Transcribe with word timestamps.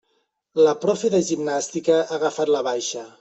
La 0.67 0.71
profe 0.85 1.11
de 1.15 1.21
gimnàstica 1.29 1.99
ha 2.01 2.09
agafat 2.19 2.53
la 2.57 2.65
baixa. 2.69 3.05